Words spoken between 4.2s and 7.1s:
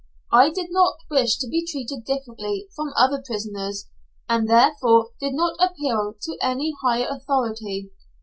and therefore did not appeal to any higher